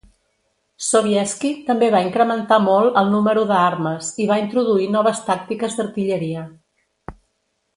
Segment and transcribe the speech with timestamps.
[0.83, 6.49] Sobieski també va incrementar molt el número de armes i va introduir noves tàctiques d'artilleria.